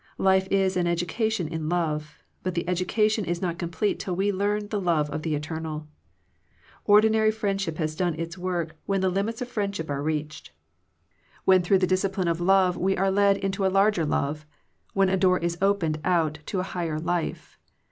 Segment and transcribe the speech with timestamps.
[0.17, 4.31] Life is an education In love, but the education is not com plete till we
[4.31, 5.87] learn the love of the eternal.
[6.85, 10.57] Ordinary friendship has done its work when the limits of friendship are reached, 217 Digitized
[10.57, 11.03] by VjOOQIC THE HIGHER
[11.45, 14.45] FRIENDSHIP when through the discipline of love we are led into a larger love,
[14.95, 17.59] when a door is opened out to a higher life.